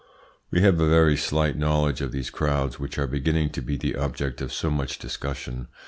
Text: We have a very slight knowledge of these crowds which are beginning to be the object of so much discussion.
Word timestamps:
We 0.49 0.61
have 0.61 0.79
a 0.79 0.89
very 0.89 1.15
slight 1.15 1.55
knowledge 1.55 2.01
of 2.01 2.11
these 2.11 2.31
crowds 2.31 2.79
which 2.79 2.97
are 2.97 3.05
beginning 3.05 3.51
to 3.51 3.61
be 3.61 3.77
the 3.77 3.95
object 3.95 4.41
of 4.41 4.51
so 4.51 4.71
much 4.71 4.97
discussion. 4.97 5.67